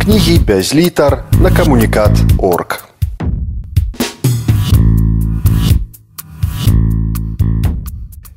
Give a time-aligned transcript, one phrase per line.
[0.00, 2.88] кнігі без літар на камунікат орг.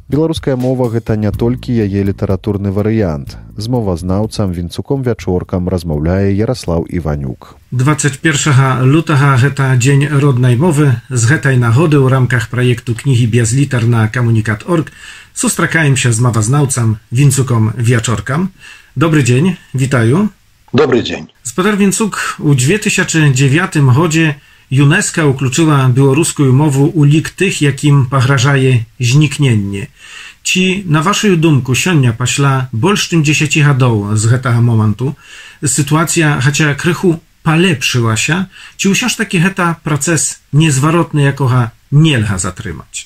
[0.10, 3.40] Беларуская мова гэта не толькі яе літаратурны варыянт.
[3.56, 7.56] З мовазнаўцам вінцуком вячоркам размаўляе Ярослаў Іванюк.
[7.72, 13.88] 21 лютага гэта дзень роднай мовы з гэтай нагоды ў рамках праекту кнігі без літар
[13.88, 14.92] на камунікат орг
[15.34, 18.52] сустракаемся з мовазнаўцам вінцуком вячоркам.
[18.96, 20.30] Добры дзень, вітаю.
[20.74, 21.30] Добрый дзень.
[21.44, 24.42] Гаспадар Вінцук у 2009 годзе
[24.74, 29.94] ЮНЕСКА ўключыла беларускую мову ў лік тых, якім пагражае знікненне.
[30.42, 35.14] Ці на вашую думку сёння пасля больш чым 10 гадоў з гэтага моманту
[35.62, 38.50] сітуацыя хаця крыху палепшылася,
[38.82, 43.06] ці ўсё ж такі гэта працэс незваротны, якога нельга затрымаць.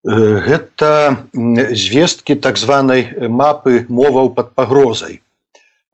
[0.00, 1.28] Гэта
[1.76, 5.20] звесткі так званай мапы моваў пад пагрозай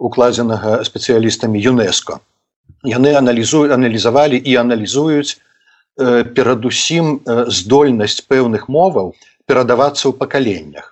[0.02, 2.18] укладзенага спецыялістамі ЮНЕСКО.
[2.82, 9.14] Яны аналізуюць аналізавалі і аналізуюць э, перадусім э, здольнасць пэўных моваў
[9.46, 10.90] перадавацца ў пакаленнях.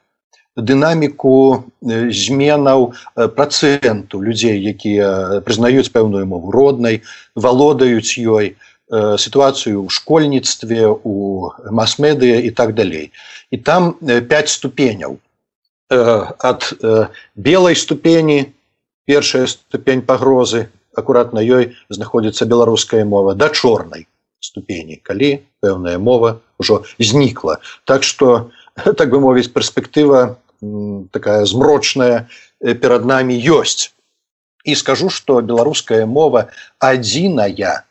[0.56, 7.02] Дынаміку э, зменаў э, працэнту людзей, якія прызнаюць пэўную мову роднай,
[7.34, 13.10] валодаюць ёй, э, сітуацыю ў школьніцтве, у мас-медыя і так далей.
[13.50, 15.18] І там э, 5 ступеняў
[15.90, 15.98] э,
[16.38, 18.54] ад э, белай ступені,
[19.10, 24.06] першая ступень пагрозы акурат на ёй знаходзіцца беларуская мова да чорнай
[24.38, 25.02] ступені.
[25.02, 27.58] Калі пэўная мова ўжо знікла.
[27.90, 28.54] Так что
[29.00, 30.38] так бы мовіць перспектыва
[31.10, 32.30] такая змрочная
[32.62, 33.90] э, перад нами ёсць.
[34.62, 36.46] І скажу что беларуская мова
[36.78, 37.82] адзіная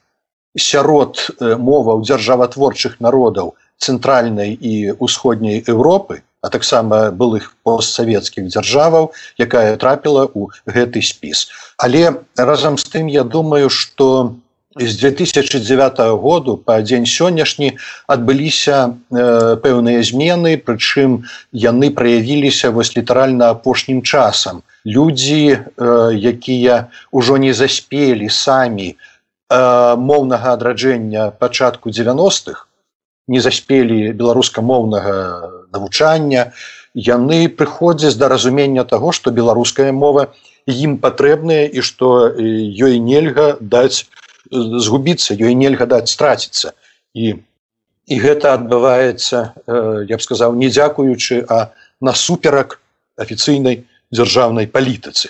[0.56, 9.76] сярод э, моваў дзяржаватворчых народаў цэнтральнай і ўсходняй Европы а таксама былых постсавецкіх дзяржаваў якая
[9.78, 11.48] трапіла ў гэты спіс.
[11.78, 14.36] Але разам з тым я думаю что
[14.76, 17.76] з 2009 году па дзень сённяшні
[18.08, 24.64] адбыліся э, пэўныя змены прычым яны праявіліся вось літаральна апошнім часам.
[24.86, 28.95] Людзі э, якія ўжо не заспелі самі э,
[29.98, 32.70] моўнага адраджэння пачатку 90-х
[33.27, 36.52] не заспелі беларускамоўнага навучання
[36.94, 40.30] яны прыходзяць да разумення таго што беларуская мова
[40.70, 44.06] ім патрэбная і што ёй нельга даць
[44.52, 46.74] згубіцца ёй нельга даць страціцца.
[47.14, 47.38] І
[48.10, 49.38] і гэта адбываецца
[50.10, 51.70] я б сказаў не дзякуючы а
[52.02, 52.80] насуперак
[53.18, 55.30] афіцыйнай дзяржаўнай палітыцы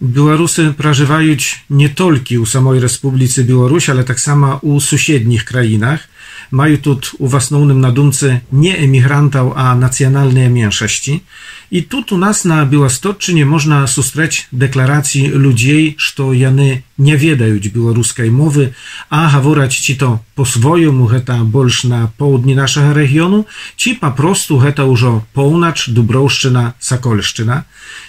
[0.00, 6.06] Беларусы пражываюць не толькі ў самой рэспубліцы Беларусь, але таксама ў суседніх краінах.
[6.54, 11.26] Маю тут у асноўным на думцы не эмігрантаў, а нацыянальныя меншасці.
[11.70, 18.32] І тут у нас на беластотчыне можна сустрэць дэкларацыі людзей, што яны не ведаюць беларускай
[18.32, 18.72] мовы,
[19.12, 23.44] а гавораць ці то по-свойму гэта больш на поўдні нашага рэгіёну,
[23.76, 27.64] ці папросту гэта ўжо поўнач, дуброўшчына, сакольшчына.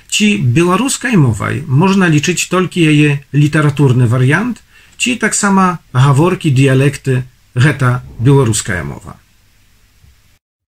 [0.08, 4.64] Ці беларускай мовай можна лічыць толькі яе літаратурны варыянт,
[4.96, 9.20] ці таксама гаворкі дыялекты гэта беларуская мова.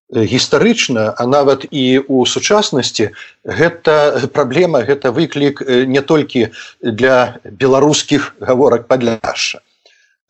[0.07, 3.11] Гістарычна, а нават і ў сучаснасці
[3.43, 6.47] гэта праблема, гэта выклік не толькі
[6.79, 9.59] для беларускіх гаворак падляша.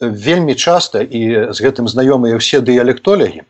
[0.01, 3.45] Вельмі часта і з гэтым знаёмыя ўсе дыялектолягі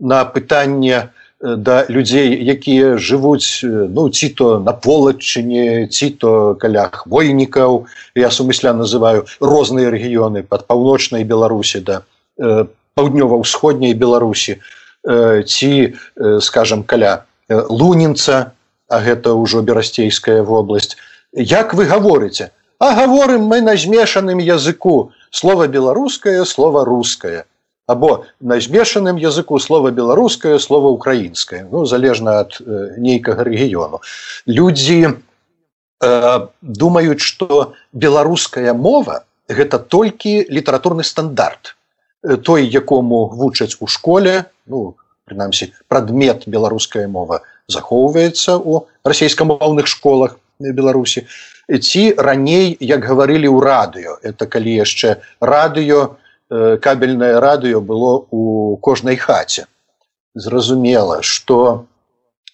[0.00, 7.84] на пытанне, да людзей якія жывуць ну ці то на полачыне ці то каля хвойнікаў
[8.16, 12.00] я сумысля называю розныя рэгіёны под паўночнай беларусі да
[12.40, 12.64] э,
[12.96, 14.60] паўднёва-ўсходняй беларусі э,
[15.06, 18.52] ці э, скажем каля э, лунінца
[18.88, 20.96] а гэта ўжо берасцейская вобласць.
[21.32, 22.50] Як вы гаворыце?
[22.78, 25.12] А гаворым мы на змешаным языку.
[25.30, 27.44] Слова беларускае слова рускае.
[27.86, 31.66] Або на змешаным языку слова беларускае слова украінскае.
[31.70, 34.02] Ну залежна ад э, нейкага рэгіёну.
[34.46, 35.14] Людзі
[36.02, 41.74] э, думаюць что беларуская мова гэта толькі літаратурны стандарт.
[41.74, 41.75] э,
[42.42, 44.96] той якому вучаць у школе ну
[45.26, 51.26] прынамсі прадмет беларуская мова захоўваецца у расійскамоўных школах беларусі
[51.70, 56.16] ці раней як гаварылі ў радыё это калі яшчэ радыё
[56.48, 59.66] кабельнае радыё было у кожнай хаце.
[60.34, 61.86] Зразумела, што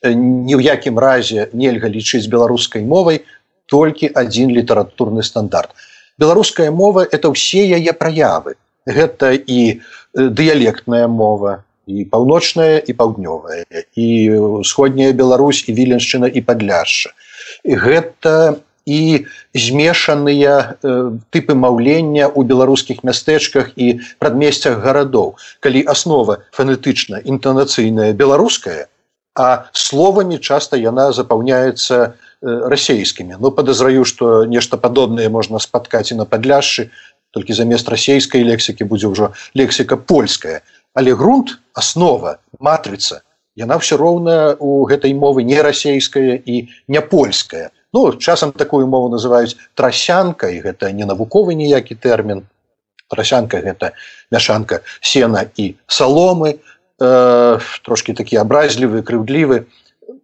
[0.03, 3.25] э, ні ў якім разе нельга лічыць беларускай мовай
[3.67, 5.71] толькі адзін літаратурны стандарт.
[6.19, 8.57] Беларуская мова это ўсе яе праявы.
[8.87, 9.79] Гэта і э,
[10.15, 14.09] дыялектная мова, і паўночная і паўднёвая, і
[14.63, 17.11] ўсходняя Беларусь і віленшчына і падляшша.
[17.67, 20.79] Гэта і змешаныя
[21.31, 28.91] тыпы маўлення ў беларускіх мястэчках і прадмесцях гарадоў калі аснова фанетычна інтанацыйная беларуская
[29.39, 36.19] а словамі часта яна запаўняецца расейскімі но ну, подазраю что нешта падобнае можна спаткаць і
[36.19, 36.91] на падляшшы
[37.33, 40.63] толькі замест расійскай лексікі будзе ўжо лексіка польская.
[40.95, 43.25] Але грунт аснова матрыца
[43.57, 47.71] яна все роўна у гэтай мовы не расійская і не польская.
[47.93, 52.49] Ну часам такую мову называюць трасянка і гэта не навуковы ніякі тэрмін.
[53.13, 53.93] Трасянка гэта
[54.33, 59.69] мяшанка сена і саломы э, трошки такі абразлівы крыўдлівы.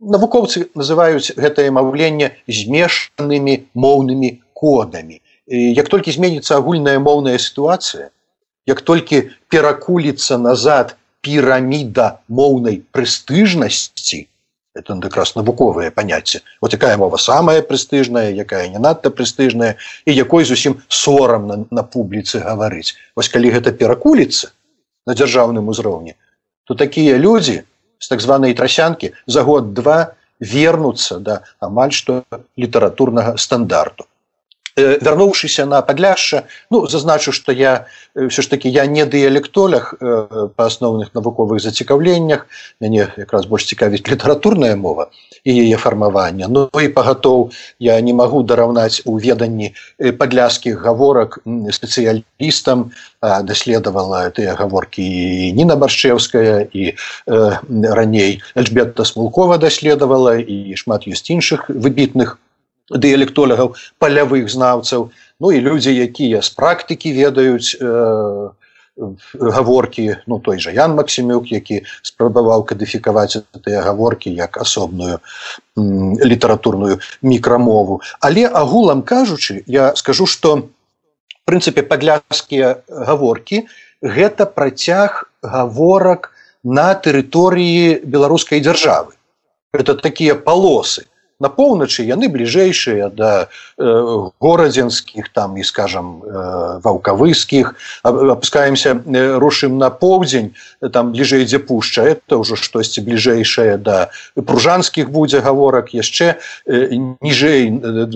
[0.01, 8.11] Навукоўцы называюць гэтае маўленне змешанымі моўнымі кодамі як толькі зменіцца агульная моўная сітуацыя
[8.69, 14.29] як толькі перакуліцца назад піраміда моўнай прэстыжнасці
[14.79, 20.15] это как раз навуковае паняцце вот якая мова самая прэстыжная якая не надта прэстыжная і
[20.15, 22.95] якой зусім сорамна на публіцы гаварыць.
[23.17, 24.53] Вось калі гэта перакуліцца
[25.07, 26.15] на дзяржаўным узроўні
[26.65, 27.63] то такія людзі
[27.99, 32.23] з так званай трасянкі за год-два вернуцца да амаль што
[32.57, 34.08] літаратурнага стандарту
[34.79, 40.67] вярнуўшыся на падляшша ну зазначу что я все ж таки я не дыялектолях э, па
[40.67, 42.47] асноўных навуковых зацікаўленнях
[42.81, 45.11] мяне якраз больш цікавіць літаратурная мова
[45.45, 51.39] і яе фармавання Ну і пагатоў я не магу дараўнаць у веданні э, падляскіх гаворак
[51.47, 52.91] спецыялістам
[53.23, 55.07] даследавала тыя гаворкі
[55.55, 62.39] Ніна баршчеўская і э, раней Эльжбета смулкова даследавала і шмат ёсць іншых выбітных
[62.91, 65.11] дыялектолягаў палявых знаўцаў.
[65.41, 68.51] Ну і людзі якія з практыкі ведаюць э,
[69.39, 75.21] гаворкі ну той жа ян максімюк які спрабаваў кадыфікаваць тыя гаворкі як асобную
[75.77, 78.01] літаратурную мікрамову.
[78.21, 80.69] Але агулам кажучы я скажу что
[81.47, 83.69] прынцыпе падляскія гаворкі
[84.03, 86.33] гэта працяг гаворак
[86.65, 89.15] на тэрыторыі беларускай дзяржавы.
[89.73, 91.07] Это такія палосы
[91.41, 93.87] на поўначы яны бліжэйшыя да э,
[94.43, 97.75] горадзенскіх там і скажем э, ваўкавыскіх.
[98.03, 100.55] Опускаемся э, рушым на поўдзень
[100.93, 102.03] там бліжэй дзе пушча.
[102.03, 108.07] Это ўжо штосьці бліжэйшае да пружанскіх будзе гаворак яшчэ э, ніжэй э,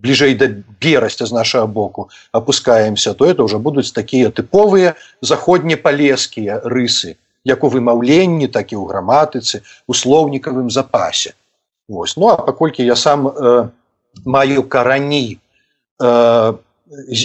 [0.00, 0.48] бліжэй да
[0.80, 7.68] берасця з нашага боку опускаемся то это ўжо будуць такія тыповыя заходнепалескія рысы як у
[7.68, 11.36] вымаўленні так і ў граматыцы у слоўнікавым запасе
[11.90, 12.16] Вось.
[12.16, 13.68] Ну а паколькі я сам э,
[14.24, 15.38] маю карані
[15.98, 16.54] э,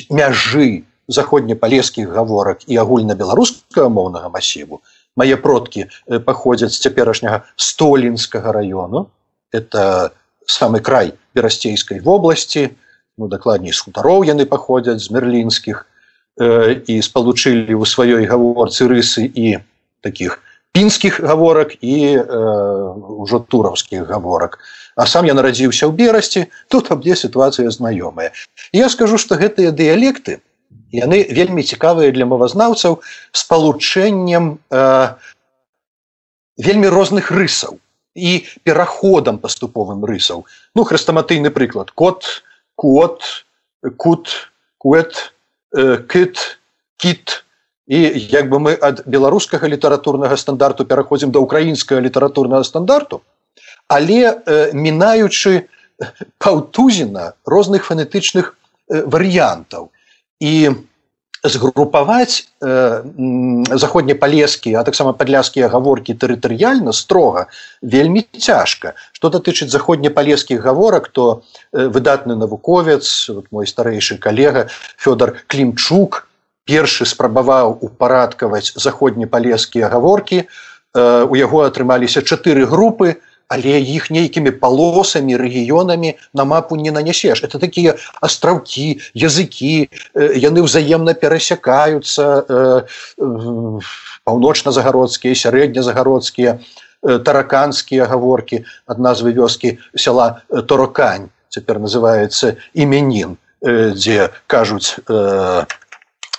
[0.09, 4.81] мяжы заходнепалескіх гаворак і агульна-беларускага моўнага масіву,
[5.13, 5.85] мае продкі
[6.25, 9.05] паходзяць з цяперашняга столінскага раёну.
[9.53, 10.17] Это
[10.49, 12.73] самы край берасцейскай вобласці,
[13.21, 15.85] ну, дакладней з хутароў яны паходзяць з мерлінскіх
[16.41, 19.61] э, і спалучылі ў сваёй гаворцы рысы і
[20.01, 20.41] таких
[20.75, 22.23] пінскіх гаворак і э,
[23.23, 24.59] ўжо тураўскіх гаворак.
[24.99, 28.35] А сам я нарадзіўся ў берасці тут абде сітуацыя знаёмая.
[28.75, 30.43] Я скажу что гэтыя дыялекты
[30.91, 32.99] яны вельмі цікавыя для мовазнаўцаў
[33.31, 35.07] спалучэннем э,
[36.59, 37.79] вельмі розных рысаў
[38.15, 40.43] і пераходам паступовым рысаў.
[40.75, 42.43] Ну хрыстаматыйны прыклад кот
[42.75, 43.47] кот
[43.95, 45.31] кут куэт
[45.71, 46.59] э, кыт
[46.97, 47.44] кит
[47.87, 47.99] і
[48.31, 53.21] як бы мы ад беларускага літаратурнага стандарту пераходзім да украінскага літаратурнага стандарту
[53.87, 55.67] але э, мінаючы
[56.37, 58.55] паўтузіна розных фанетычных
[58.89, 59.91] э, варыянтаў.
[60.39, 60.71] І
[61.45, 63.03] згрупаваць э,
[63.77, 67.47] заходнепалескія а таксама падляскія гаворкі тэрытарыяльна строга
[67.81, 68.95] вельмі цяжка.
[69.13, 76.24] Што датычыць заходнепалескіх гаворак то э, выдатны навуковец вот мой старэйшы калега фёдор клімчук
[76.65, 80.45] першы спрабаваў упарадкаваць заходнепалескія гаворкі.
[80.95, 87.43] Э, у яго атрымаліся чатыры групы але іх нейкімі палосамі рэгіёнамі на мапу не нанясеш
[87.43, 92.81] это такія астраўкі языкі э, яны ўзаемна перасякаюцца э,
[94.23, 96.59] паўночна-загародскія сярэднязагародскія
[97.03, 104.95] тараканскія гаворкі ад назвы вёскі сяла торокань цяпер называется іменін дзе кажуць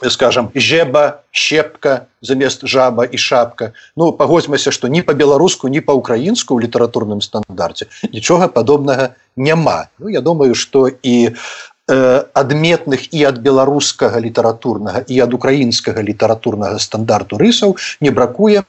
[0.03, 3.73] скажем жеба щепка замест жаба і шапка.
[3.97, 9.89] Ну пагодзьмася что ні по-беларуску ні по-украінску ў літаратурным стандарце нічога падобнага няма.
[9.99, 11.31] Ну, я думаю что і
[11.89, 18.63] э, адметных і ад беларускага літаратурнага і ад украінскага літаратурнага стандарту рысаў не бракуе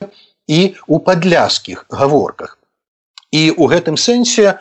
[0.48, 2.58] і у падляскіх гаворках.
[3.32, 4.60] І у гэтым сэнсе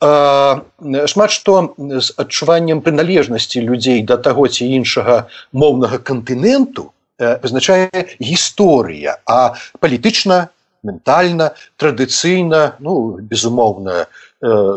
[0.00, 7.90] шмат што з адчуваннем прыналежнасці людзей да таго ці іншага моўнага кантыненту вызначае
[8.22, 10.54] гісторыя а палітычна
[10.86, 14.06] ментальна традыцыйна ну безумоўна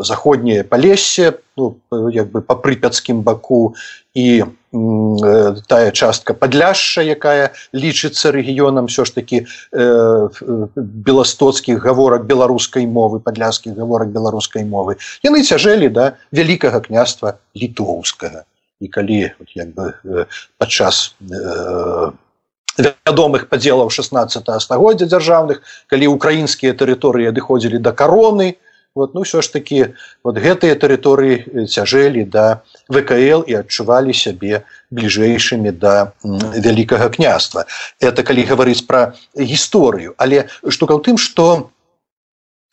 [0.02, 1.76] заходняе палесе ну,
[2.10, 3.74] як бы па прыпяцкім баку
[4.14, 10.28] і Э, тая частка падляшша якая лічыцца рэгіёнам все ж таки э,
[10.76, 14.96] беластоцкіх гаворак беларускай мовы падляскіх гаворак беларускай мовы.
[15.20, 18.48] Яны цяжэлі да вялікага княства літоўскага.
[18.80, 20.24] І калі як бы э,
[20.56, 22.10] падчас э,
[22.80, 25.60] вядомых падзелаў 16 стагоддзя дзяржаўных
[25.92, 28.56] калі украінскія тэрыторыі адыходзілі да кароны
[28.94, 29.94] вот ну все ж таки
[30.24, 37.64] вот гэтыя тэрыторыі цяжэлі да вКл і адчувалі сябе бліжэйшымі да вялікага княства.
[38.00, 40.14] Это калі гаварыць пра гісторыю.
[40.18, 41.72] Але штука ў тым что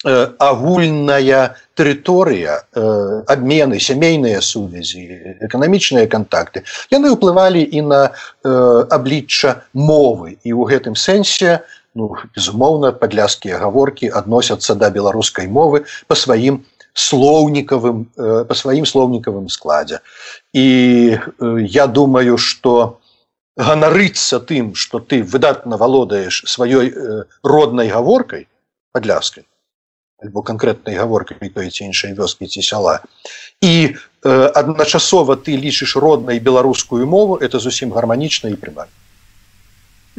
[0.04, 8.12] э, агульная тэрыторыя э, абмены сямейныя сувязі эканамічныя контакты яны ўплывалі і на
[8.44, 8.52] э,
[8.92, 10.36] аблічча мовы.
[10.44, 11.64] І ў гэтым сэнсе
[11.96, 19.50] ну безумоўна падляскія гаворкі адносяцца да беларускай мовы по сваім слоўнікавым э, по сваім слоўнікавым
[19.50, 20.00] складзе.
[20.54, 23.00] І э, я думаю что
[23.58, 28.48] ганарыцца тым что ты выдатна валодаеш сваёй э, роднай гаворкай
[28.92, 29.46] падляскай
[30.22, 33.00] альбо канкрэтнай гаворкай той ці іншай вёскі ці сяла
[33.62, 38.92] і адначасова ты лічыш роднай беларускую мову это зусім гарманічна і прымальна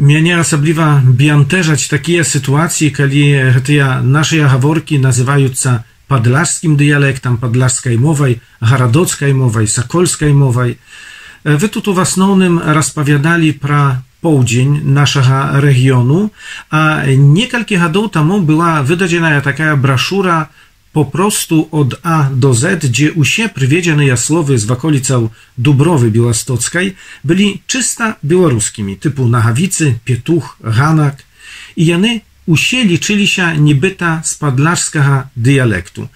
[0.01, 9.37] мяне асабліва бянтэжаць такія сітуацыі калі гэтыя нашыя гаворкі называюцца падляшскім дыялектам падляшскай мовай гарадоцкай
[9.37, 10.79] мовай сакольскай мовай
[11.45, 16.33] вы тут у асноўным распавядалі пра поўдзень нашага рэгіёну
[16.71, 20.49] а некалькі гадоў таму была выдадзеная такая брашура
[20.93, 26.95] po prostu od A do Z, gdzie usie przywiedziane słowy z wakolicał Dubrowy Białostockiej
[27.25, 31.23] byli czysta białoruskimi, typu Nachawicy, Pietuch, Hanak
[31.77, 36.09] i jany usie liczyli się niebyta z padlarskiego dialektu.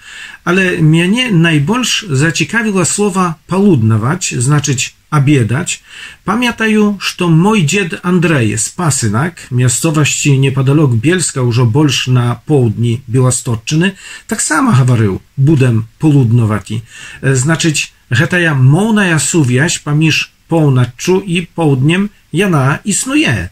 [0.45, 5.84] Ale mnie najbolsz zaciekawiła słowa paludnować, znaczyć abiedać,
[6.26, 13.92] pamiętają, że mój dzied Andrzej z Pasynak, miastowości niepodalok Bielska, już bolsz na południ Białostocczyny,
[14.28, 16.82] tak samo hawarył budem poludnowati.
[17.24, 23.50] Znaczyć, że ta mołna suwiaś pamięż północzu i południem jana istnieje.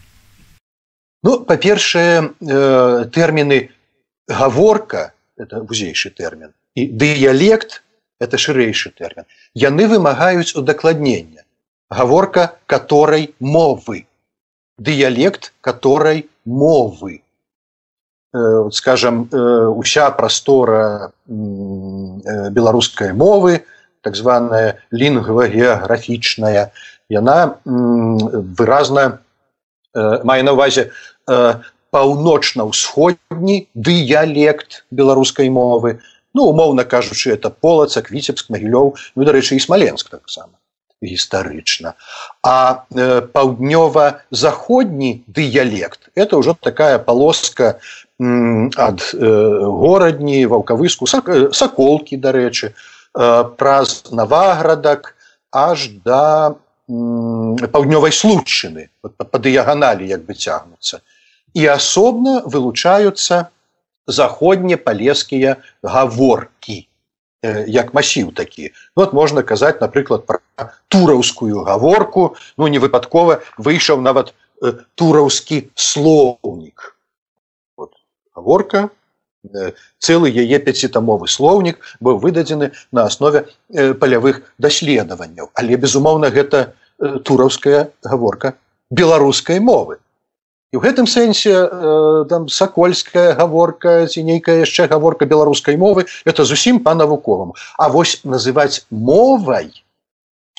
[1.22, 3.70] Ну, па-першае, э, тэрміны
[4.28, 7.82] гаворка это вузейшы тэрмін і дыялект
[8.22, 9.26] это шырэйшы тэрмін.
[9.54, 11.42] Яны вымагаюць удакладнення
[11.89, 14.07] Гаворка которой мовы.
[14.77, 17.23] Дыялект которой мовы.
[18.33, 21.31] Э, скажем э, уся прастора э,
[22.49, 23.63] беларускай мовы
[24.01, 26.73] так званая лінгва геаграфічная
[27.13, 29.21] яна выразна
[29.93, 30.89] мае на увазе
[31.93, 36.01] паўночна-ўсходні дыялект беларускай мовы.
[36.33, 40.57] Ну умоўна кажучы это полацак віцебск магілёў ну дарэчы і смаленск таксама
[41.03, 41.93] гістарычна.
[42.43, 47.79] А э, паўднёва-заходні дыялект это ўжо такая полоска
[48.19, 52.73] ад э, горадні ваўкавыску сак, э, саколкі дарэчы э,
[53.57, 55.15] праз наваградак
[55.51, 56.55] аж да
[56.87, 61.01] паўднёвай случчыны па дыяганалі як бы цягнуцца.
[61.53, 63.49] І асобна вылучаюцца
[64.07, 66.85] заходне палескія гаворкі
[67.43, 68.71] як масіў такі.
[68.95, 70.39] Ну, вот можна казаць напрыклад про
[70.87, 72.35] тураўскую гаворку.
[72.57, 76.95] Ну не выпадкова выйшаў нават э, тураўскі слоўнік.
[77.77, 77.91] Вот,
[78.35, 78.89] гаворка
[79.43, 85.51] э, цэлы яе пяцітамовы слоўнік быў выдадзены на аснове э, палявых даследаванняў.
[85.53, 88.55] Але безумоўна гэта э, тураўская гаворка
[88.89, 90.02] беларускай мовы
[90.73, 96.43] і ў гэтым сэнсе э, там сакольская гаворка ці нейкая яшчэ гаворка беларускай мовы это
[96.49, 99.69] зусім па-навуковаму А вось называць мовай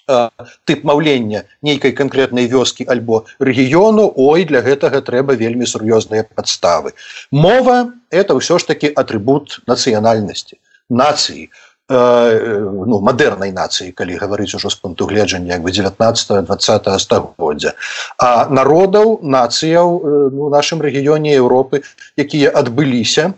[0.07, 0.31] э,
[0.71, 6.95] тып маўлення нейкай канкрэтнай вёскі альбо рэгіёну ой для гэтага трэба вельмі сур'ёзныя падставы.
[7.35, 10.63] Мова это ўсё ж таки атрыбут нацыянальнасці
[10.95, 11.51] нацыі.
[11.51, 17.75] Э, ну, мадэрнай нацыі калі гаварыць ужо з пункту гледжання як бы 19 20 стагоддзя
[18.19, 21.83] а народаў нацыяў э, ну, нашым рэгіёне Еўропы
[22.17, 23.35] якія адбыліся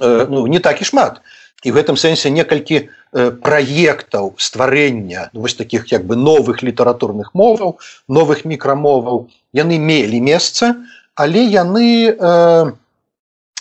[0.00, 1.20] э, ну, не так і шмат.
[1.64, 7.80] І в гэтым сэнсе некалькі праектаў стварэння ну, вось таких як бы новых літаратурных моваў
[8.08, 9.32] новых мікрамоваў.
[9.56, 10.76] Яны мелі месца
[11.16, 12.72] але яны э,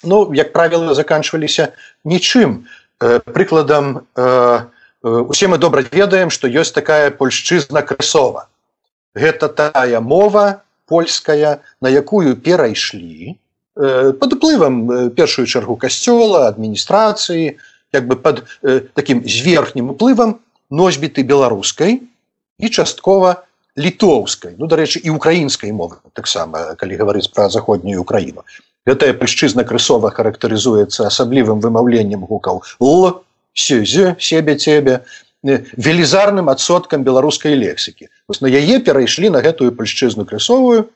[0.04, 1.72] ну як правіла заканчваліся
[2.04, 2.68] нічым
[3.00, 4.08] прыкладам
[5.02, 8.48] усе мы добра ведаем што ёсць такая польшчызна красова.
[9.16, 13.38] Гэта тая мова польская на якую перайшлі
[13.76, 17.58] под уплывам першую чаргу касцёла адміністрацыі
[17.94, 18.44] як бы под
[18.94, 22.02] таким зверхнім уплывам носьбіты беларускай
[22.58, 23.44] і часткова
[23.76, 28.48] літоўскай ну дарэчы і украінскай мовы таксама калі гаварыць пра заходнюю украіну
[28.86, 32.64] гэтая прышчызна крысова характарызуецца асаблівым вымаўленнем гукаў.
[32.82, 33.22] Л
[33.54, 35.02] себе цебе
[35.44, 38.10] велізарным адсоткам беларускай лексікі.
[38.42, 40.90] На яе перайшлі на гэтую пальшчызну крысовую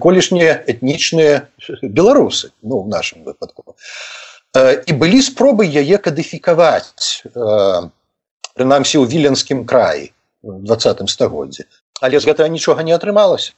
[0.00, 1.46] колішнія этнічныя
[1.82, 3.76] беларусы ну в нашем выпадку.
[4.56, 7.26] І былі спробы яе кадыфікаваць
[8.56, 10.10] прынамсі ў віленскім краі
[10.42, 11.66] двадцатым стагоддзе
[12.00, 13.52] але з гэтага нічога не атрымалася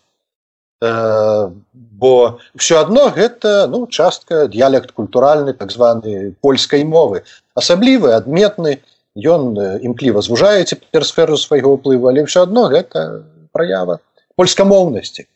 [0.80, 7.24] бо все адно гэта ну частка дыялект культуральны так званы польскай мовы.
[7.54, 8.78] Асаблівы адметны
[9.18, 13.98] ён імкліва звужае цяпер сферу свайго ўплыву але все адно гэта праява
[14.36, 15.26] польскамоўнасці.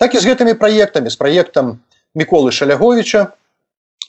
[0.00, 1.84] Так і з гэтымі праектамі з праектам
[2.16, 3.36] міколы шаляговича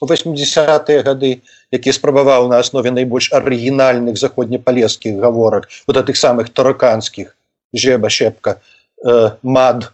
[0.00, 7.36] 80-тые гады які спрабаваў на аснове найбольш арыгінальных заходнепалескіх гаворак вот тых самых тараканскіх
[7.74, 8.56] жеба щепка
[9.04, 9.92] э, мад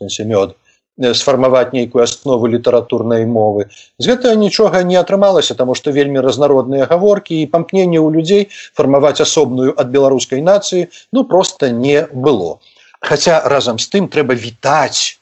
[0.00, 0.56] мёд.
[0.98, 3.68] Э, сфармаваць нейкую аснову літаратурнай мовы.
[3.98, 9.20] З гэтага нічога не атрымалася таму што вельмі разнародныя гаворкі і памкненне ў людзей фармаваць
[9.20, 12.60] асобную ад беларускай нацыі ну просто не было.
[13.00, 15.20] Хаця разам з тым трэба вітаць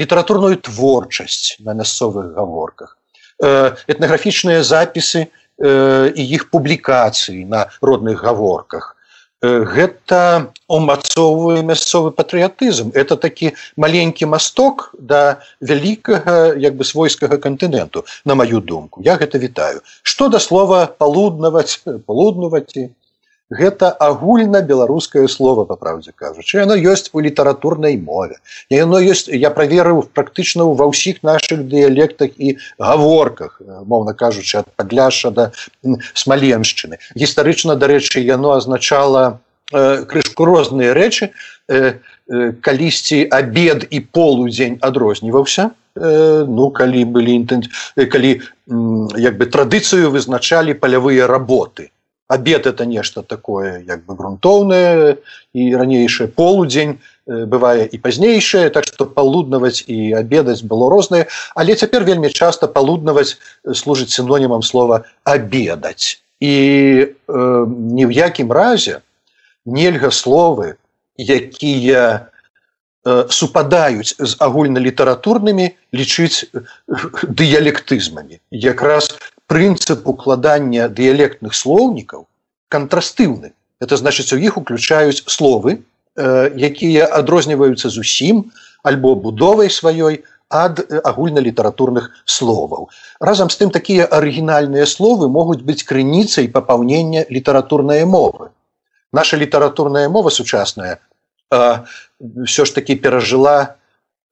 [0.00, 2.96] літаратурную творчасць на мясцовых гаворках
[3.40, 8.96] этнаграфічныя запісы э, і іх публікацыі на родных гаворках.
[9.42, 12.92] Э, гэта умацоўвае мясцовы патрыятызм.
[12.92, 19.00] Это такі маленькі масток да вялікага як бы свойскага кантыненту, на маю думку.
[19.00, 19.80] Я гэта вітаю.
[20.02, 22.92] Што да слова палуднаваць, палуднаваць
[23.50, 26.58] гэта агульна беларускае слово па праўдзе кажучы.
[26.62, 28.38] Яно ёсць у літаратурнай мове.
[28.70, 35.30] Яно ёсць я праверыў практычна ва ўсіх наших дыялектах і гаворках моўна кажучы ад падляша
[35.30, 35.50] да
[36.14, 37.02] смаленшчыны.
[37.18, 39.40] Гістарычна дарэчы яно азначала
[39.72, 41.34] э, крышку розныя рэчы.
[41.70, 41.94] Э,
[42.30, 45.70] э, калісьці абед і полудзень адрозніваўся.
[45.94, 48.42] Э, ну калі былі інтэн калі
[49.18, 51.90] як бы традыцыю вызначалі палявыя работы
[52.30, 55.18] обед это нешта такое як бы грунтоўнае
[55.52, 61.26] і ранейшае полудзень э, бывае і пазнейшае так что палуднаваць і обедаць было рознае
[61.58, 66.54] але цяпер вельмі часто палуднаваць э, служыць синонімам слова обедаць і
[67.10, 67.66] э,
[67.98, 69.02] ні в якім разе
[69.66, 70.78] нельга словы
[71.18, 72.30] якія
[73.04, 76.62] э, супадаюць з агульналітаратурнымі лічыць э,
[77.26, 78.38] дыялектызмамі.
[78.50, 79.18] Якраз
[79.50, 82.26] прынцып укладання дыялектных слоўнікаў
[82.70, 88.44] кантрастыўны это значыць у іх уключаюць словы э, якія адрозніваюцца зусім
[88.82, 92.90] альбо будовай сваёй ад э, агульналітаратурных словаў.
[93.20, 98.50] Разам з тым такія арыгінальныя словы могуць быць крыніцай папаўнення літаратурнай мовы.
[99.12, 100.98] Наша літаратурная мова сучасная
[101.50, 101.78] э,
[102.44, 103.76] все ж таки перажыла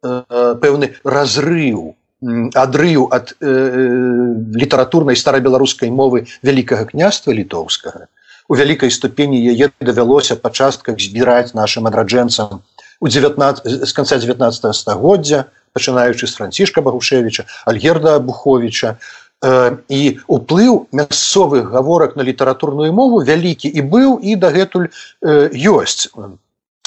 [0.02, 8.10] э, пэўны разрыў адрыў ад э, літаратурнай старабеларускай мовы вялікага княства літоўскага.
[8.48, 12.62] У вялікай ступені яе давялося па частках збіраць нашим адраджэнцам
[13.00, 18.98] у 19 з конца 19 стагоддзя пачынаючы з францішка багушевича альгерда буховича
[19.42, 24.90] э, і уплыў мясцовых гаворак на літаратурную мову вялікі і быў і дагэтуль
[25.22, 26.10] э, ёсць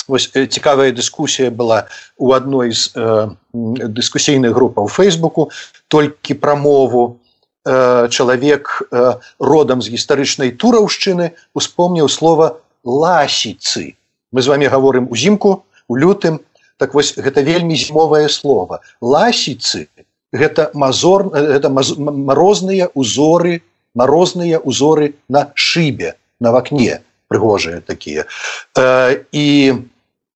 [0.08, 1.86] Вось цікавая дыскусія была
[2.18, 5.52] у адной з э, дыскусійных групаў фейсбуку
[5.88, 7.22] толькі пра мову.
[7.64, 13.94] Э, чалавек э, родам з гістарычнай тураўшчыны успомніў слова ласіцы
[14.34, 16.42] мы з вами гаворым узімку у лютым.
[16.82, 19.94] Так вось гэта вельмі зімовае слово ласіцы
[20.34, 23.62] гэта мазор это марозныя узоры
[23.94, 28.26] марозныя узоры на шыбе на вакне прыгожыя такія.
[28.74, 29.74] Э, і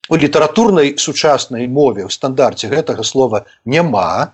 [0.09, 4.33] у літаратурнай сучаснай мове ў стандарце гэтага слова няма.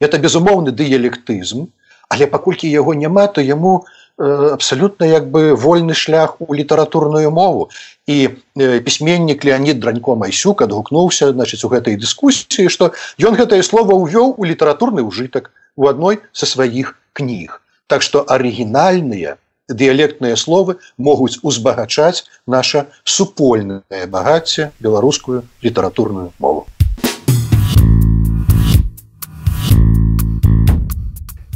[0.00, 1.68] Это безумоўны дыялектызм
[2.10, 3.86] але паколькі яго няма то яму
[4.18, 7.70] э, абсалютна як бы вольны шлях у літаратурную мову.
[8.06, 8.28] І
[8.58, 12.90] э, пісьменнік леонид дранько майсюк адгукнуўся значыць у гэтай дыскусіі што
[13.22, 17.62] ён гэтае слово ўвёў у літаратурны ўжытак у адной са сваіх кніг.
[17.86, 19.38] Так што арыгінальныя
[19.70, 26.66] дыялектныя словы могуць узбагачаць наша супольнае багацце беларускую літаратурную мову.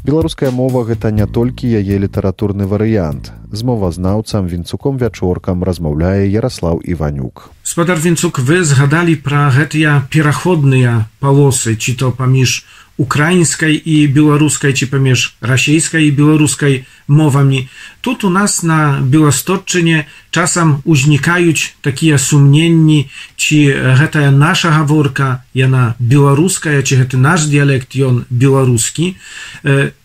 [0.04, 3.32] Беларуская мова гэта не толькі яе літаратурны варыянт.
[3.48, 7.48] З мовазнаўцам вінцуком вячоркам размаўляе ярослаў іванюк.
[7.64, 14.86] Спадар вінцук вы згадалі пра гэтыя пераходныя палосы ці то паміж украінскай і беларускай ці
[14.86, 17.66] паміж расійскай і беларускай мовамі
[18.00, 23.58] тут у нас на беластотчыне часам узнікаюць такія сумненні ці
[23.98, 29.18] гэтая наша гаворка яна беларуская ці гэты наш дыялект ён беларускі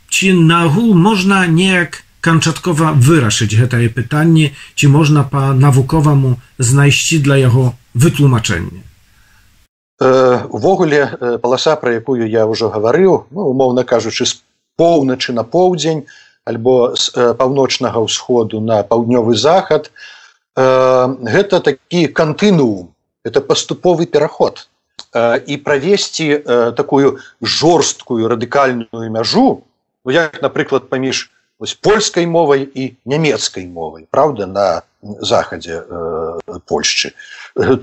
[0.10, 7.78] ці нагул можна неяк канчаткова вырашыць гэтае пытанне ці можна па навуковаму знайсці для яго
[7.93, 8.88] вытлумачэнне
[9.99, 14.39] увогуле паласа про якую я ўжо гаварыў ну, умоўна кажучы з
[14.79, 16.07] поўначы на поўдзень
[16.47, 19.91] альбо з паўночнага ўсходу на паўднёвы захад
[20.55, 22.95] гэта такі кантынуум
[23.27, 24.71] это паступовы пераход
[25.13, 26.47] і правесці
[26.79, 29.67] такую жорсткую радыкальную мяжу
[30.05, 31.27] ну, як напрыклад паміж
[31.83, 34.67] польскай мовай і нямецкай мовай правда на
[35.03, 35.83] захадзе
[36.63, 37.12] польшчы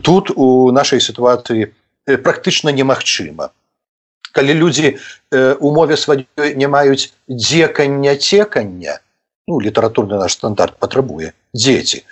[0.01, 3.51] тут у нашай сітуацыі у практычна немагчыма.
[4.33, 4.99] Калі людзі
[5.61, 9.01] у мове сваёй не маюць дзекання цекання
[9.49, 12.03] ну літаратурны наш стандарт патрабуе дзеці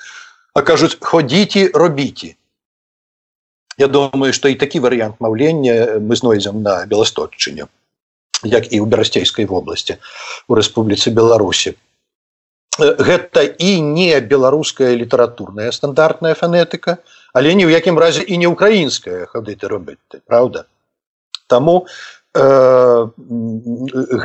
[0.54, 2.34] а кажуць ходзіце робіце
[3.78, 7.66] Я думаю што і такі варыянт маўлення мы знойдзем на беластотчыне
[8.44, 9.98] як і ў берасцейскай вобласці
[10.48, 11.74] у Рэспубліцы Беларусі.
[12.78, 16.98] Гэта і не беларуская літаратурная стандартная фанетыка
[17.34, 20.64] але ні ў якім разе і не украінская хадыты робіць ты правда
[21.46, 21.86] таму
[22.34, 23.08] э,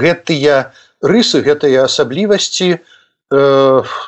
[0.01, 2.79] гэтыя рысы гэтыя асаблівасці э,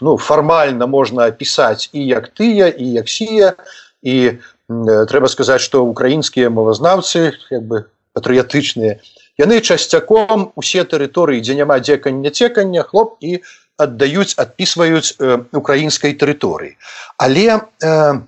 [0.01, 3.55] ну фармальна можна апісаць і як тыя і як сія.
[4.01, 8.99] І э, трэба сказаць што украінскія мовазнаўцы як бы патрыятычныя
[9.37, 13.41] яны часцяком усе тэрыторыі дзе няма дзекання цекання хлоп і
[13.77, 16.77] аддаюць адпісваюць э, украінскай тэрыторыі.
[17.17, 18.19] Але э,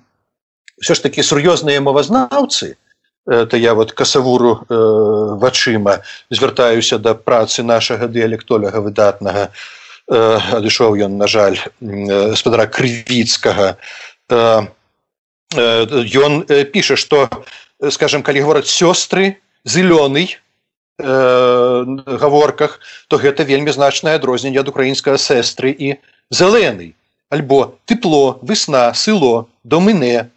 [0.80, 2.76] все ж таки сур'ёзныя мовазнаўцы
[3.26, 4.74] это я вот касавуру э,
[5.40, 9.50] вачыма звяртаюся да працы нашага дыялектоляга выдатнага.
[10.08, 13.76] Э, адышоў ён на жаль э, спадара крывіцкага.
[14.28, 14.66] Э,
[15.56, 15.86] э,
[16.20, 17.30] ён э, піша что
[17.90, 20.36] скажем калі говораць сёстры зялёный
[21.00, 25.96] э, гаворках то гэта вельмі значнае адрозненне ад украінскага сестры і
[26.28, 26.94] зеленый
[27.30, 30.28] альбо тепло весна сыло домыне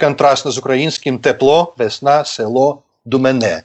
[0.00, 3.62] контрастна з украінскім тепло весна село думене.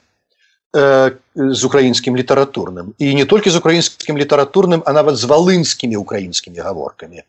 [1.36, 7.24] З украінскім літаратурным і не толькі з украінскім літаратурным а нават з валынскімі украінскімі гаворкамі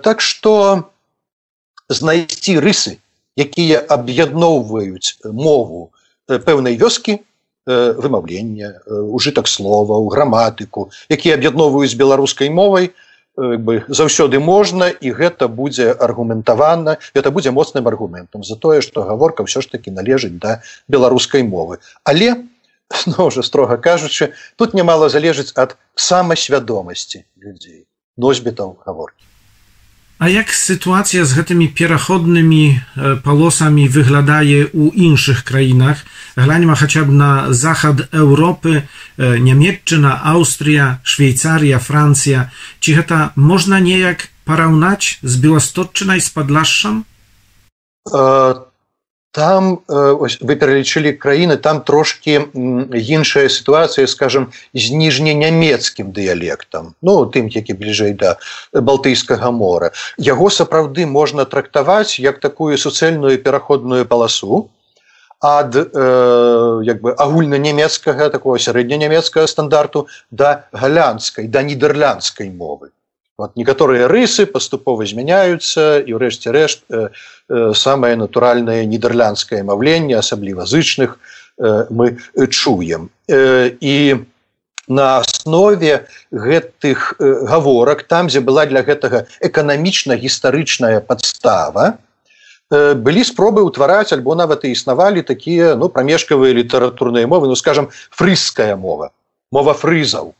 [0.00, 0.84] так что
[1.92, 2.96] знайсці рысы
[3.36, 5.92] якія аб'ядноўваюць мову
[6.24, 7.20] пэўнай вёскі
[7.68, 13.07] вымаўлення ужытак слова у граматыку якія аб'ядноўваюць беларускай мовай то
[13.38, 19.46] бы заўсёды можна і гэта будзе аргументавана это будзе моцным аргументам за тое што гаворка
[19.46, 21.78] ўсё ж таки належыць да беларускай мовы.
[22.02, 22.34] Але
[23.06, 29.27] ну, уже строга кажучы тут нямала залежыць ад самасвядомасці людзей носьбітаў гаворкі
[30.18, 32.78] А як сітуацыя з гэтымі пераходнымі э,
[33.22, 36.02] палосамі выглядае ў іншых краінах,
[36.34, 42.50] гляньма хаця б на захад Еўропы, э, Нямметчына, Аўстрія, Швейцарія, Францыя,
[42.82, 46.18] ці гэта можна неяк параўнаць з беластотчынай
[49.38, 49.48] з падлашшам?
[49.48, 57.78] там вы пералічылі краіны там трошки іншая сітуацыя скажем з ніжненямецкім дыялектам ну тым які
[57.78, 58.36] бліжэй да
[58.72, 64.68] балтыйскага мора яго сапраўды можна трактаваць як такую суцэльную пераходную паласу
[65.40, 72.90] ад э, як бы агульнанямецкага такого сярэднянямецкага стандарту да галянскай да нідерландскай мовы
[73.38, 77.08] вот некаторыя рысы паступова змяняюцца і ўрэшце рэшт э,
[77.48, 81.14] э, самае натуральнае нідерландскае маўленне асабліва зычных
[81.62, 82.18] э, мы
[82.50, 83.10] чуем.
[83.30, 84.26] Э, і
[84.88, 91.94] на аснове гэтых э, гаворак там дзе была для гэтага эканамічна гістарычная падстава
[92.74, 97.86] э, былі спробы ўтвараць альбо нават і існавалі такія ну прамежкавыя літаратурныя мовы ну скажем
[98.10, 99.14] фрыская мова
[99.52, 100.34] мова фрызаў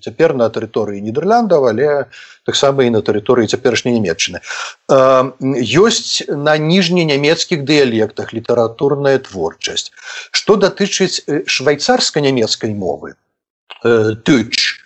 [0.00, 2.10] цяпер на тэрыторыі нідерландаў але
[2.46, 4.42] таксама і на тэрыторыі цяперашняй нямецчыны
[4.90, 9.92] ёсць на ніжненямецкіх дыялектах літаратурная творчасць.
[10.30, 13.14] Што датычыць швайцарска-нямецкай мовы
[14.26, 14.82] тыч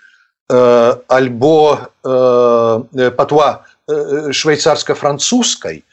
[1.09, 1.89] альбо
[3.17, 5.85] патва швейцарска-французскай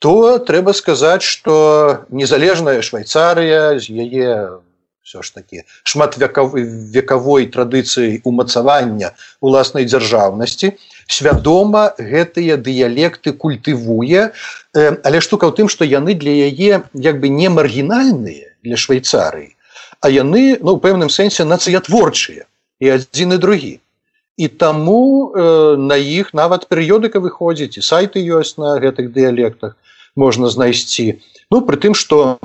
[0.00, 4.58] то трэба сказаць что незалежная швейцарыя з яе
[5.02, 6.64] все ж таки шматвекавой
[6.96, 10.74] векавой традыцыяй умацавання уласнай дзяржаўнасці
[11.06, 14.30] свядома гэтыя дыялекты культывуе.
[14.74, 19.56] Але штука ў тым што яны для яе як бы не маргінальныя для швейцарыі
[20.00, 22.48] а яны ну пэўным сэнсе нацыятворчыя
[22.80, 23.74] і адзін і другі.
[24.40, 29.76] І таму э, на іх нават перыёдыка выходзіць і сайты ёсць на гэтых дыялектах
[30.16, 31.20] можна знайсці.
[31.52, 32.40] Ну пры тым што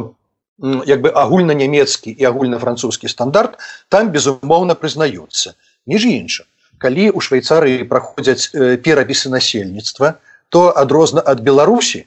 [0.64, 5.56] як бы агульнанямецкі і агульнафранцузскі стандарт там безумоўна прызнаюцца.
[5.86, 6.46] Між іншым
[6.78, 8.52] калі у швейцарыі праходзяць
[8.84, 10.16] перапісы насельніцтва
[10.50, 12.06] то адрозна ад беларусі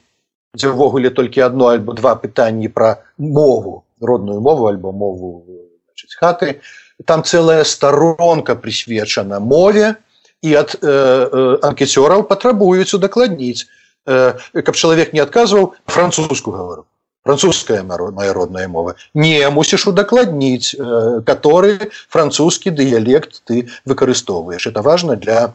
[0.57, 5.45] дзе ўвогуле толькі одно альбо два пытанні пра мову родную мову альбо мову
[5.89, 6.61] значит, хаты
[7.05, 9.95] там целая старонка прысвечана мове
[10.41, 13.67] і ад э, анкетёраў патрабуюць удакладніць.
[14.07, 16.85] Э, каб чалавек не адказваў французскую гавару
[17.23, 18.95] французская моя родная мова.
[19.13, 25.53] Не мусіш удакладніць э, который французскі дыялект ты выкарыстоўваешь это важно для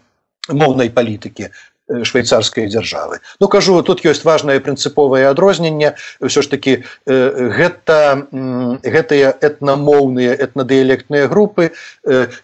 [0.49, 6.85] моўнай палітыкі э, швейцарской дзяржавы ну кажу тут ёсць важное прынцыповае адрозненне ўсё ж таки
[7.07, 7.15] э,
[7.59, 8.29] гэта
[8.85, 11.73] гэтыя этнамоўныя этнадыялектныя групы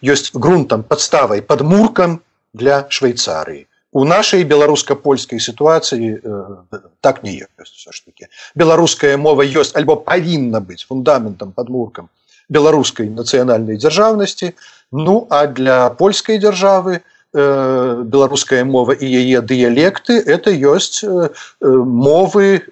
[0.01, 2.21] ёсць грунтам подставай подмуркам
[2.53, 9.43] для швейцарыі у нашай беларуска-польскай сітуацыі э, так не ёсць все ж таки беларуская мова
[9.43, 12.09] ёсць альбо павінна быць фундаментам подмуркам
[12.49, 14.55] беларускай нацыянальнай дзяржаўнасці
[14.91, 21.27] ну а для польскай дзяржавы э, беларуская мова і яе дыялекты это ёсць э,
[21.59, 22.63] мовы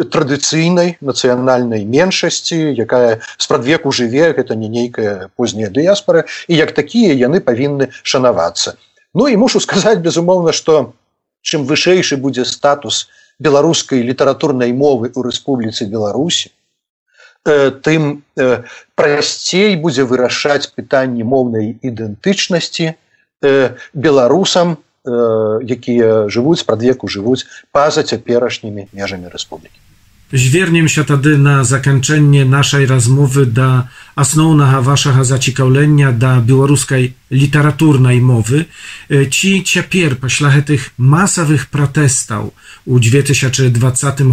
[0.00, 7.44] традыцыйнай нацыянальнай меншасці якая спрадвеку жыве гэта не нейкая позняя дыяспора і як такія яны
[7.44, 8.80] павінны шанавацца
[9.16, 10.92] Ну і мушу сказаць безумоўна што
[11.40, 13.06] чым вышэйшы будзе статус
[13.40, 18.60] беларускай літаратурнай мовы ў рэспубліцы беларусі э, тым э,
[19.00, 23.54] прасцей будзе вырашаць пытанні моўнай ідэнтычнасці э,
[23.94, 24.76] беларусам
[25.06, 29.85] якія жывуць спрадвеку жывуць па-за цяперашнімі межамі рэспублікі
[30.32, 38.66] Звярнем się тады на заканчэнне нашай размовы да асноўнага вашага зацікаўлення да беларускай літаратурнай мовы.
[39.06, 42.50] Ці цяпер пасля гэтых масавых пратэстаў
[42.86, 43.70] у 2020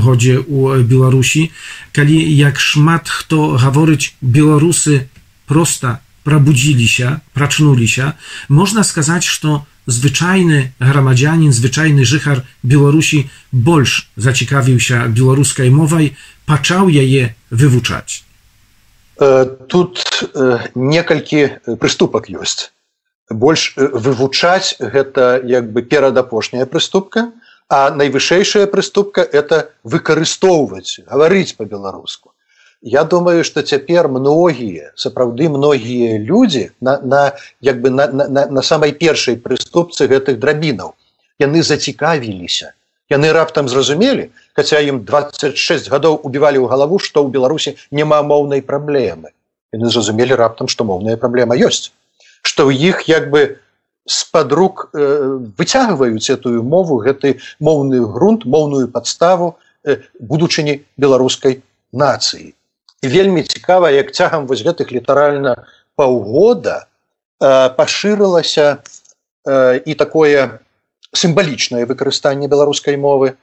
[0.01, 1.53] годзе ў Беларусі,
[1.93, 3.53] калі як шмат хто
[6.23, 8.13] беларусы проста прабудзіліся, прачнуліся,
[8.49, 16.15] можна сказаць, што zwyczajny грамадзянин zwyczajny жыхар беларусі больш зацікавіўся беларускай мовай
[16.47, 18.23] пачаў яе вывучаць
[19.67, 19.99] тут
[20.75, 22.71] некалькі прыступак ёсць
[23.27, 27.35] больш вывучаць гэта як бы перадапошняя прыступка
[27.67, 32.32] а найвышэйшая прыступка это выкарыстоўваць гаварыць по-беларуску
[32.83, 37.21] Я думаю, што цяпер многія сапраўды многія людзі на, на,
[37.61, 40.91] як бы на, на, на самай першай прыступцы гэтых драбінаў
[41.39, 42.73] яны зацікавіліся.
[43.09, 48.59] Яны раптам зразумелі, хаця ім 26 гадоў убівалі ў галаву, што ў Беларусі няма моўнай
[48.59, 49.31] праблемы.
[49.71, 51.91] Яны зразумелі раптам, што моўная праблема ёсць.
[52.43, 53.59] Што ў іх як бы
[54.03, 59.55] з-пад рук э, выцягваюць этую мову гэты моўны грунт, моўную падставу
[59.87, 61.63] э, будучыні беларускай
[61.95, 62.51] нацыі
[63.03, 65.67] і вельмі цікава як цягам вось гэтых літаральна
[65.99, 66.87] паўгода
[67.43, 68.79] э, пашырылася
[69.43, 70.63] э, і такое
[71.11, 73.35] сімвалічнае выкарыстанне беларускай мовы.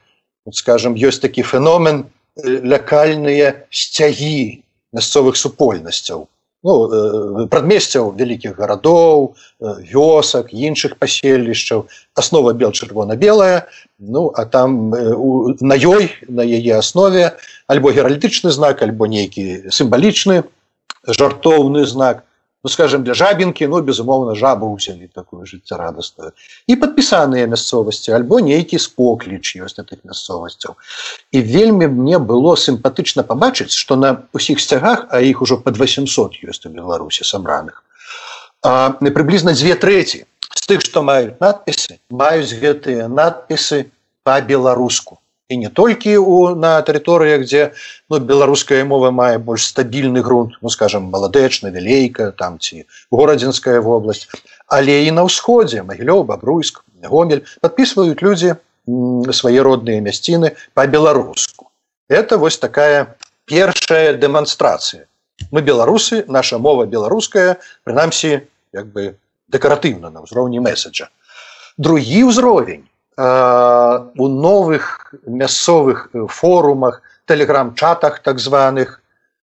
[0.45, 4.65] Вот, скажем ёсць такі феномен э, лякальныя сцягі
[4.97, 6.25] мясцовых супольнасцяў
[6.63, 14.93] ну, э, прадмесцяў вялікіх гарадоў, э, вёсак, іншых паселішчаў, аснова бел чырвона-белая, ну а там
[14.93, 20.43] э, у, на ёй на яе аснове альбо геральдычны знак, альбо нейкі сімвалічны
[21.07, 22.23] жартоўны знак,
[22.63, 26.31] ну, скажем для жабінкі ну безумоўна жабу ўзялі такую жыццярадасную
[26.67, 30.77] і падпісаныя мясцовасці альбо нейкі спокліч ёсць гэтых мясцовасцяў
[31.31, 36.41] і вельмі мне было сімпатычна пабачыць што на усіх сцягах а іх ужо под 800
[36.45, 37.81] ёсць у беларусі сабраных
[39.01, 43.89] не прыблізна дзве трэці з тых што маюць надпісы маюць гэтыя надпісы
[44.23, 45.20] па-беларуску
[45.51, 47.63] і не толькі у на тэрыторыях дзе
[48.09, 54.27] ну, беларуская мова мае больш стабільны грунт ну скажем маладэчна вялейка там ці горадзінская вобласць
[54.67, 58.55] але і на ўсходзе магілёў бабруйск гомель подписываюць людзі
[59.41, 61.71] свае родныя мясціны по-беларуску
[62.07, 65.07] это вось такая першая дэманстрацыя.
[65.51, 69.15] Мы беларусы наша мова беларуская прынамсі як бы
[69.51, 71.09] дэкаратыўна на ўзроўні месседжа.
[71.77, 72.87] Другі ўзровень
[73.21, 79.01] у новых мясцовых форумах телеграм-чатах так званых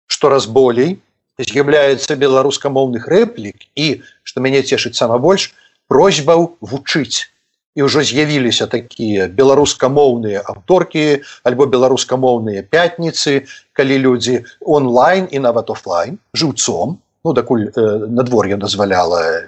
[0.07, 0.97] што раз болей
[1.37, 5.53] з'яўляецца беларускамоўных рэплік і што мяне цешыць сама больш
[5.87, 7.29] просьбаў вучыць
[7.77, 13.45] і ўжо з'явіліся такія беларускамоўныя аўторкі альбо беларускамоўныя пятніцы
[13.77, 19.43] калі людзі онлайн і нават офлайн жыўцом ну дакуль э, надвор'е дазваляла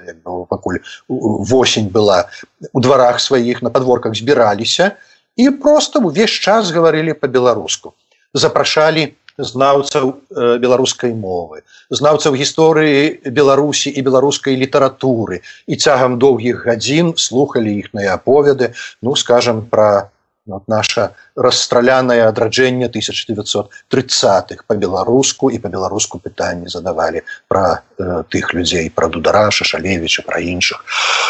[0.49, 2.27] пакуль восень была
[2.73, 4.91] у дварах сваіх на подворках збіраліся
[5.37, 7.93] і просто увесь час гаварылі по-беларуску
[8.33, 17.15] запрашалі знаўцаў э, беларускай мовы знаўцаў гісторыі беларусі і беларускай літаратуры і цягам доўгіх гадзін
[17.15, 20.11] слухали іхныя аповеды ну скажем про
[20.51, 29.07] вот, наша расстраляное адраджэнне 1930х по-беларуску і по-беларуску пытанні задавалі про э, тых людзей про
[29.07, 30.83] дудара шашалевича про іншых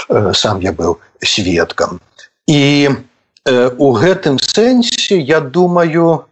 [0.09, 2.01] э, сам я быў сведкам
[2.47, 2.89] і
[3.45, 6.25] э, у гэтым сэнсе я думаю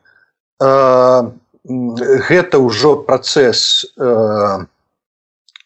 [0.59, 1.31] э,
[1.69, 4.65] гэта ўжо працэс э,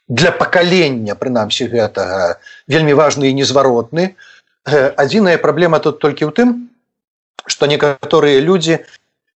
[0.07, 2.38] для пакалення прынамсі гэтага.
[2.67, 4.15] Вельмі важны і незваротны.
[4.67, 6.72] Э, адзіная праблема тут толькі ў тым
[7.46, 8.80] што некаторыя людзі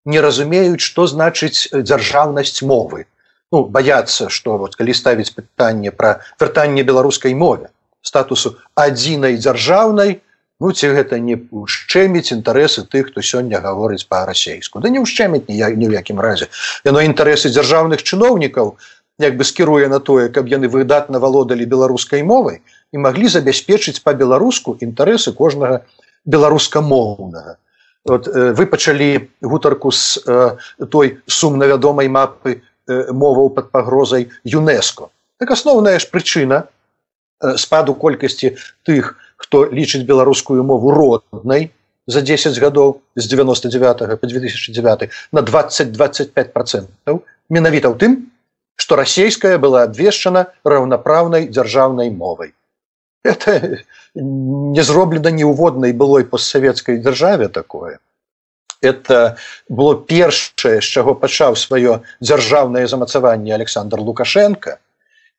[0.06, 3.06] не разумеюць што значыць дзяржаўнасць мовы.
[3.52, 7.72] Ну, баяцца што вот калі ставіць пытанне пра вяртанне беларускай мове
[8.04, 10.20] статусу адзінай дзяржаўнай
[10.60, 15.78] ну ці гэта не ушчэміць інтарэсы тых хто сёння гаворыць па-расейску да не ўшчэміць ніяк
[15.80, 16.48] ні ў якім разе.
[16.88, 18.76] Яно інтарэсы дзяржаўных чыноўнікаў
[19.28, 22.60] як бы скіруе на тое каб яны выдатна валодалі беларускай мовай
[22.92, 25.84] і маглі забяспечыць па-беларуску інтарэсы кожнага
[26.26, 27.58] беларускамоўнага
[28.08, 30.24] вот, э, вы пачалі гутарку з
[30.90, 35.12] той сумна вядомай мапы моваў пад пагрозай юнеско.
[35.40, 36.72] Так асноўная ж прычына
[37.60, 38.56] спаду колькасці
[38.88, 41.70] тых хто лічыць беларускую мову роднай
[42.08, 48.12] за 10 гадоў з 99 по 2009 на 20-25 процентаў менавіта ў тым
[48.78, 52.54] што расійская была абвешчана раўнапраўнай дзяржаўнай мовай
[53.28, 53.80] это
[54.16, 58.00] не зроблена неўводнай былой постсавецкай дзяржаве такое.
[58.82, 59.38] Это
[59.70, 64.78] было першае з чаго пачаў сваё дзяржаўнае замацаванне александр лукашенко.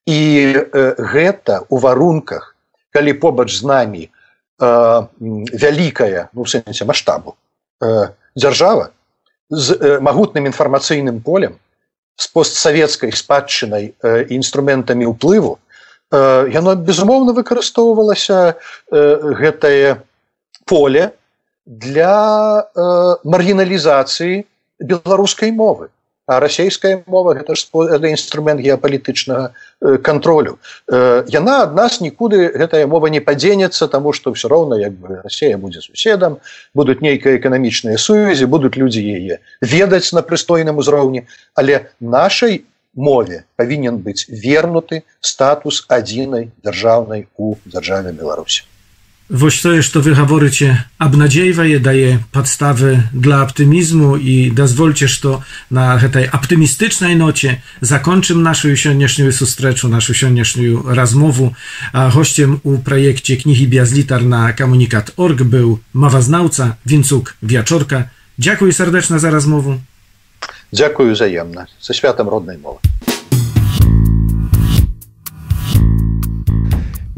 [0.07, 0.21] І
[0.57, 2.57] э, гэта у варунках
[2.91, 7.37] калі побач з намі э, вялікая ну, сэнсе маштабу
[7.81, 8.91] э, дзяржава
[9.51, 11.61] з э, магутным інфармацыйным полем
[12.17, 15.59] з постсавецкай спадчынай э, інструментамі ўплыву
[16.13, 18.57] яно безумоўна выкарыстоўвалася
[18.91, 20.01] гэтае
[20.65, 21.11] поле
[21.67, 22.65] для
[23.25, 24.45] маргіналізацыі
[24.81, 25.93] беларускай мовы
[26.29, 27.57] А расійская мова гэта
[28.13, 29.49] інструмент геапалітычнага
[30.05, 30.59] кантролю.
[31.33, 35.57] Яна ад нас нікуды гэтая мова не падзенецца, таму што ўсё роўна як бы Расія
[35.57, 36.37] будзе суседам,
[36.77, 41.25] будуць нейкія эканамічныя сувязі, будуць людзі яе ведаць на прыстойным узроўні,
[41.57, 42.61] але нашай
[42.98, 48.64] мове павінен быць вернуты статус адзінай дзяржаўнай у дзяржаве Беларусі.
[49.30, 56.00] Woś to jest, to wy gaworycie, abnadziewa daje podstawy dla optymizmu i dozwólcie, to na
[56.10, 61.50] tej optymistycznej nocie zakończymy naszą dzisiejszą sustreczu, naszą dzisiejszą rozmowę.
[61.94, 68.04] A gościem u projekcie Knihi Biazlitar na komunikat.org był mawaznauca Wincuk Wiaczorka.
[68.40, 69.78] Dziękuję serdecznie za rozmowę.
[70.73, 71.67] Dziękuję wzajemnie.
[71.81, 72.79] Ze światem rodnej mowy.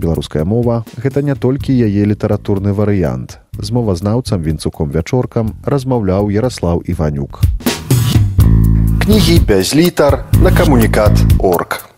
[0.01, 7.45] беларуская мова гэта не толькі яе літаратурны варыянт з мовазнаўцам вінцуком вячоркам размаўляў ярослаў іванюк
[9.05, 11.90] кнігі без літар на камунікат орг